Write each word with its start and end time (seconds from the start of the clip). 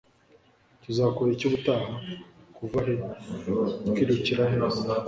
tuzakora 0.83 1.29
iki 1.31 1.45
ubutaha? 1.49 1.89
kuva 2.57 2.79
he? 2.85 2.93
kwirukira 3.91 4.43
he 4.49 4.57